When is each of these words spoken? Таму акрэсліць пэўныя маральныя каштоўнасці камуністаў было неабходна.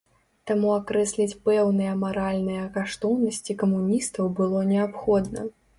Таму 0.51 0.71
акрэсліць 0.75 1.37
пэўныя 1.45 1.93
маральныя 2.05 2.65
каштоўнасці 2.79 3.61
камуністаў 3.65 4.35
было 4.43 4.69
неабходна. 4.77 5.51